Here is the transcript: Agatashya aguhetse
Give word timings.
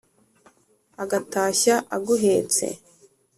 Agatashya 1.01 1.75
aguhetse 1.95 2.65